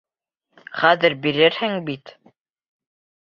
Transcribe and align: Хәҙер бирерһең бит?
Хәҙер 0.77 1.15
бирерһең 1.25 1.77
бит? 1.91 2.13